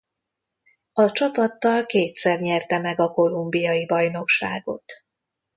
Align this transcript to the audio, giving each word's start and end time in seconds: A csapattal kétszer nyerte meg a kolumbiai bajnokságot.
A 0.93 1.11
csapattal 1.11 1.85
kétszer 1.85 2.39
nyerte 2.39 2.79
meg 2.79 2.99
a 2.99 3.09
kolumbiai 3.09 3.85
bajnokságot. 3.85 4.83